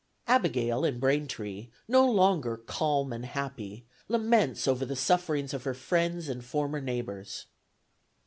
[0.25, 6.27] Abigail, in Braintree, no longer "calm and happy," laments over the sufferings of her friends
[6.27, 7.45] and former neighbors.